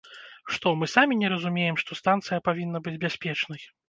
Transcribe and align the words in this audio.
Што, 0.53 0.71
мы 0.79 0.87
самі 0.93 1.17
не 1.19 1.29
разумеем, 1.33 1.77
што 1.81 1.97
станцыя 1.99 2.39
павінна 2.47 2.81
быць 2.89 2.95
бяспечнай? 3.05 3.61